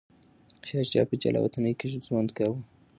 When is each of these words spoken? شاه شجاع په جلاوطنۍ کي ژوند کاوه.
شاه 0.67 0.83
شجاع 0.89 1.05
په 1.09 1.15
جلاوطنۍ 1.23 1.73
کي 1.79 1.85
ژوند 2.07 2.29
کاوه. 2.37 2.59